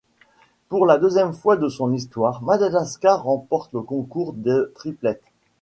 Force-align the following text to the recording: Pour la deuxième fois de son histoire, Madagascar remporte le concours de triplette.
Pour 0.69 0.87
la 0.87 0.97
deuxième 0.97 1.31
fois 1.31 1.57
de 1.57 1.69
son 1.69 1.93
histoire, 1.93 2.41
Madagascar 2.41 3.21
remporte 3.21 3.71
le 3.75 3.81
concours 3.83 4.33
de 4.33 4.71
triplette. 4.73 5.21